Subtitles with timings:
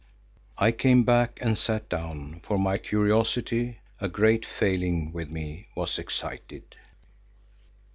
[0.57, 5.99] I came back and sat down, for my curiosity, a great failing with me, was
[5.99, 6.75] excited.